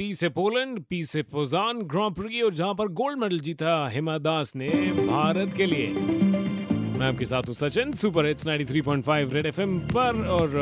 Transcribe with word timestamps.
P 0.00 0.14
से 0.14 0.28
Poland 0.28 0.80
P 0.90 1.04
से 1.04 1.22
पोजान 1.22 1.80
ग्रां 1.82 2.10
pre 2.10 2.40
और 2.40 2.54
जहाँ 2.54 2.74
पर 2.74 2.88
गोल्ड 2.88 3.18
मेडल 3.18 3.38
जीता 3.38 3.88
हिमा 3.88 4.18
दास 4.18 4.52
ने 4.56 4.68
भारत 5.06 5.52
के 5.56 5.66
लिए। 5.66 5.86
मैं 6.98 7.06
आपके 7.06 7.24
साथ 7.24 7.42
हूँ 7.42 7.54
Sachin 7.54 7.92
super 7.92 8.26
hits 8.26 8.46
93.5 8.46 9.34
red 9.34 9.46
FM 9.46 9.78
पर 9.78 10.26
और 10.26 10.56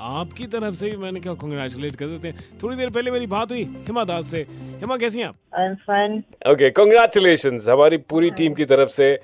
आपकी 0.00 0.46
तरफ़ 0.46 0.74
से 0.74 0.90
भी 0.90 0.96
मैंने 0.96 1.20
कहा 1.20 1.34
कंग्रेचुलेट 1.34 1.96
कर 1.96 2.06
देते 2.06 2.28
हैं। 2.28 2.58
थोड़ी 2.62 2.76
देर 2.76 2.90
पहले 2.90 3.10
मेरी 3.10 3.26
बात 3.26 3.52
हुई 3.52 3.64
हिमा 3.64 4.04
दास 4.04 4.26
से। 4.26 4.46
हिमा 4.50 4.96
कैसी 4.96 5.20
हैं 5.20 5.26
आप? 5.26 5.36
I'm 5.60 5.76
fine. 5.90 6.52
ओके 6.52 6.70
कंग्रेचुलेशन 6.70 7.60
हमारी 7.70 7.96
पूरी 7.96 8.30
टीम 8.30 8.54
की 8.54 8.64
तरफ़ 8.64 8.88
से 8.88 9.18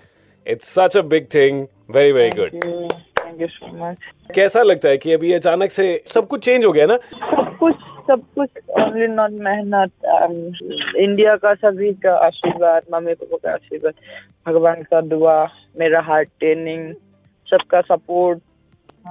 it's 0.46 0.75
such 0.79 0.96
a 0.96 1.03
big 1.03 1.27
thing 1.35 1.67
very 1.91 2.12
very 2.12 2.30
good 2.30 2.51
Thank 2.51 2.64
you. 2.64 3.03
Thank 3.23 3.41
you 3.41 3.51
so 3.57 3.75
much. 3.80 4.33
कैसा 4.35 4.62
लगता 4.62 4.89
है 4.89 4.99
कि 4.99 5.12
अभी 5.12 5.33
अचानक 5.33 5.71
से 5.71 6.05
सब 6.07 6.27
कुछ 6.27 6.45
चेंज 6.45 6.64
हो 6.64 6.73
गया 6.73 6.87
ना? 6.87 6.99
सब 8.07 8.23
कुछ 8.39 8.48
ओनली 8.71 9.07
नॉट 9.07 9.30
मेहनत 9.30 9.91
um, 10.23 10.96
इंडिया 10.96 11.36
का 11.36 11.54
सभी 11.54 11.93
का 11.93 12.14
आशीर्वाद 12.17 12.82
मम्मी 12.93 13.14
पापा 13.14 13.36
का 13.36 13.53
आशीर्वाद 13.53 13.95
भगवान 14.46 14.82
का 14.82 15.00
दुआ 15.00 15.49
मेरा 15.79 16.00
हार्ट 16.00 16.29
ट्रेनिंग 16.39 16.95
सबका 17.50 17.81
सपोर्ट 17.81 18.39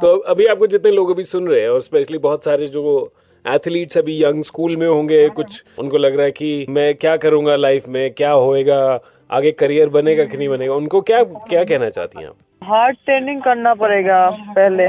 तो 0.01 0.17
अभी 0.17 0.45
आपको 0.45 0.67
जितने 0.67 0.91
लोग 0.91 1.11
अभी 1.11 1.23
सुन 1.23 1.47
रहे 1.47 1.61
हैं 1.61 1.69
और 1.69 1.81
स्पेशली 1.81 2.17
बहुत 2.17 2.45
सारे 2.45 2.67
जो 2.67 3.13
एथलीट्स 3.47 3.97
अभी 3.97 4.23
यंग 4.23 4.43
स्कूल 4.43 4.77
में 4.77 4.87
होंगे 4.87 5.29
कुछ 5.29 5.63
उनको 5.79 5.97
लग 5.97 6.15
रहा 6.15 6.25
है 6.25 6.31
कि 6.31 6.65
मैं 6.69 6.95
क्या 6.95 7.17
करूँगा 7.17 7.55
लाइफ 7.55 7.87
में 7.87 8.11
क्या 8.11 8.31
होएगा 8.31 8.99
आगे 9.31 9.51
करियर 9.51 9.89
बनेगा 9.89 10.23
कि 10.23 10.37
नहीं 10.37 10.49
बनेगा 10.49 10.73
उनको 10.73 11.01
क्या 11.01 11.23
क्या 11.23 11.63
कहना 11.63 11.89
चाहती 11.89 12.21
हैं 12.21 12.27
आप? 12.27 12.35
हार्ड 12.63 12.97
ट्रेनिंग 13.05 13.41
करना 13.41 13.73
पड़ेगा 13.73 14.29
पहले। 14.29 14.85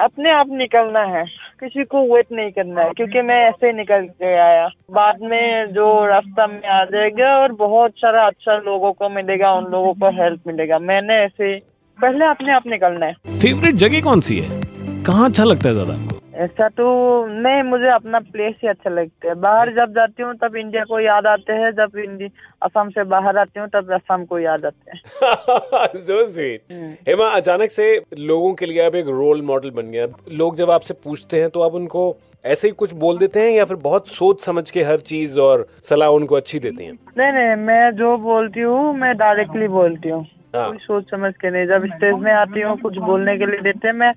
अपने 0.00 0.30
आप 0.30 0.46
निकलना 0.50 1.00
है। 1.00 1.24
किसी 1.60 1.84
को 1.84 2.14
वेट 2.14 2.26
नहीं 2.32 2.50
करना 2.50 2.82
है, 2.82 2.90
क्योंकि 2.90 3.22
मैं 3.22 3.40
ऐसे 3.48 3.66
ही 3.66 3.72
निकल 3.72 4.06
के 4.06 4.34
आया। 4.38 4.66
बाद 4.90 5.18
में 5.22 5.72
जो 5.72 6.06
रास्ता 6.06 6.46
में 6.46 6.68
आ 6.68 6.84
जाएगा 6.84 7.36
और 7.36 7.52
बहुत 7.52 7.90
सारा 7.90 8.26
अच्छा 8.26 8.56
लोगों 8.56 8.92
को 8.92 9.08
मिलेगा, 9.08 9.52
उन 9.52 9.64
लोगों 9.64 9.94
को 9.94 10.10
हेल्प 10.22 10.40
मिलेगा। 10.46 10.78
मैंने 10.78 11.14
ऐसे 11.14 11.54
पहले 11.98 12.24
अपने 12.24 12.52
आप 12.52 12.66
निकलना 12.66 13.06
है। 13.06 13.14
फेवरेट 13.40 13.74
जगह 13.74 14.00
कौन 14.00 14.20
सी 14.20 14.38
है? 14.38 14.60
कहाँ 15.04 15.28
अच्छा 15.28 15.44
लगता 15.44 15.68
है 15.68 15.74
ज़्यादा? 15.74 16.13
ऐसा 16.34 16.68
तो 16.68 16.84
नहीं 17.26 17.62
मुझे 17.62 17.88
अपना 17.88 18.18
प्लेस 18.18 18.54
ही 18.62 18.68
अच्छा 18.68 18.90
लगता 18.90 19.28
है। 19.28 19.34
बाहर 19.34 19.70
जब 19.70 19.92
जाती 19.94 20.22
हूँ 20.22 20.34
तब 20.34 20.56
इंडिया 20.56 20.84
को 20.84 21.00
याद 21.00 21.26
आते 21.26 21.52
हैं। 21.52 21.70
जब 21.70 22.28
असम 22.62 22.88
से 22.90 23.04
बाहर 23.04 23.38
आती 23.38 23.60
हूँ 23.60 23.68
तब 23.68 23.92
असम 23.92 24.24
को 24.24 24.38
याद 24.38 24.64
आते 24.66 24.90
हैं। 24.90 25.00
So 26.06 26.18
sweet. 26.26 26.60
हेमा 27.08 27.28
अचानक 27.30 27.70
से 27.70 27.86
लोगों 28.18 28.54
के 28.54 28.66
लिए 28.66 28.86
आप 28.86 28.94
एक 28.94 29.06
रोल 29.06 29.42
मॉडल 29.42 29.70
बन 29.70 29.90
गया 29.90 30.06
लोग 30.32 30.56
जब 30.56 30.70
आपसे 30.70 30.94
पूछते 30.94 31.40
हैं 31.40 31.50
तो 31.50 31.62
आप 31.62 31.74
उनको 31.74 32.16
ऐसे 32.44 32.68
ही 32.68 32.74
कुछ 32.74 32.92
बोल 32.94 33.18
देते 33.18 33.40
हैं 33.40 33.50
या 33.50 33.64
फिर 33.64 33.76
बहुत 33.76 34.08
सोच 34.08 34.44
समझ 34.44 34.70
के 34.70 34.82
हर 34.82 35.00
चीज़ 35.00 35.40
और 35.40 35.66
सलाह 35.82 36.08
उनको 36.08 36.36
अच्छी 36.36 36.58
देते 36.58 36.84
हैं? 36.84 36.92
नहीं 37.18 37.32
नहीं 37.32 37.56
मैं 37.66 37.90
जो 37.90 38.16
बोलती 38.18 38.60
हूँ 38.60 38.92
मैं 38.94 39.16
डायरेक्टली 39.16 39.68
बोलती 39.68 40.08
हूँ। 40.08 40.26
हाँ। 40.56 40.68
कोई 40.68 40.78
सोच 40.78 41.10
समझ 41.10 41.32
के 41.34 41.50
नहीं। 41.50 41.66
जब 41.66 41.86
स्टेज 41.86 42.14
में 42.14 42.32
आती 42.32 42.60
हूँ 42.60 42.76
कुछ 42.78 42.96
बोलने 42.96 43.36
के 43.38 43.46
लिए 43.46 43.60
देते 43.60 43.88
हैं 43.88 43.94
मैं 43.94 44.12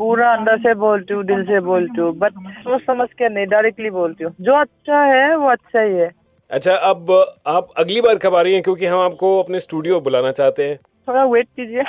पूरा 0.00 0.32
अंदर 0.32 0.58
से 0.58 0.72
बोलती 0.74 1.14
हूँ 1.14 1.24
दिल 1.24 1.42
से 1.44 1.60
बोलती 1.60 2.00
हूँ 2.00 2.12
बट 2.18 2.32
सोच 2.58 2.82
समझ 2.82 3.08
के 3.18 3.28
नहीं 3.28 3.46
डायरेक्टली 3.46 3.90
बोलती 3.90 4.24
हूँ। 4.24 4.32
जो 4.40 4.54
अच्छा 4.60 5.00
है 5.06 5.36
वो 5.36 5.50
अच्छा 5.50 5.80
ही 5.80 5.94
है। 5.94 6.10
अच्छा 6.50 6.74
अब 6.74 7.10
आप 7.46 7.68
अगली 7.78 8.00
बार 8.00 8.18
कब 8.18 8.34
आ 8.34 8.40
रही 8.40 8.54
हैं? 8.54 8.62
क्योंकि 8.62 8.86
हम 8.86 9.00
आपको 9.00 9.42
अपने 9.42 9.60
स्टूडियो 9.60 10.00
बुलाना 10.00 10.30
चाहते 10.32 10.68
हैं। 10.68 10.76
थोड़ा 11.08 11.24
वेट 11.24 11.48
कीजिए। 11.60 11.82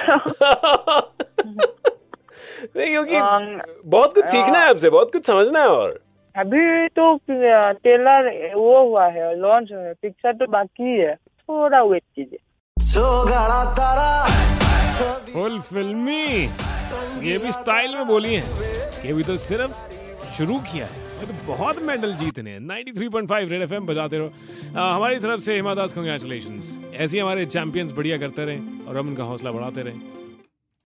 नहीं 2.76 2.90
क्योंकि 2.90 3.16
Um, 3.16 3.46
बहुत 3.86 4.14
कुछ 4.16 4.26
सीखना 4.26 4.60
है 4.60 4.70
आपसे 4.70 4.90
बहुत 4.90 5.12
कुछ 5.12 5.26
समझना 5.26 5.60
है 5.60 5.68
और। 5.68 6.00
अभी 6.36 6.88
तो 6.88 7.16
टेलर 7.28 8.30
वो 8.56 8.82
हुआ 8.84 9.08
है 9.08 9.36
लॉन्च 9.40 9.72
हुआ 9.72 9.82
है 9.82 9.94
पिक्चर 10.02 10.34
तो 10.34 10.48
बाकी 10.52 10.98
है 11.00 11.16
थोड़ा 11.16 11.82
वेट 11.84 12.04
कीजिए। 12.16 12.40
फुल 15.34 15.60
फिल्मी। 15.60 16.50
ये 17.24 17.38
भी 17.38 17.52
स्टाइल 17.52 17.96
में 17.96 18.08
बोली 18.08 18.34
है। 18.34 19.08
ये 19.08 19.14
भी 19.14 19.24
तो 19.24 19.38
सिर्फ़ 19.38 20.34
शुरू 20.38 20.58
किया 20.64 20.86
है। 20.86 21.10
तो 21.22 21.34
बहुत 21.48 21.82
मेडल 21.84 22.14
जीतने 22.16 22.52
हैं। 22.52 22.60
93.5 22.60 23.50
रेड 23.50 23.62
एफएम 23.62 23.86
बजाते 23.86 24.18
रहो। 24.18 24.32
हमारी 24.78 25.20
तरफ़ 25.20 25.42
से 25.42 25.56
हिमा 25.56 25.74
दास 25.76 25.94
कंग्रेचुलेशन 25.94 26.62
ऐसे 26.96 27.20
हमारे 27.20 27.46
चैंपियंस 27.46 27.92
बढ़िया 27.92 28.18
करते 28.18 28.46
रहे 28.46 28.60
और 28.88 28.98
हम 28.98 29.08
उनका 29.08 29.24
हौसला 29.24 29.52
बढ़ाते 29.52 29.82
रहें। 29.82 30.02